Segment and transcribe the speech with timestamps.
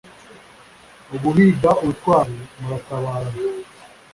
[1.15, 3.35] Uguhiga ubutwari muratabarana.